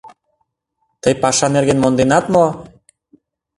[1.01, 2.45] Тый паша нерген монденат мо?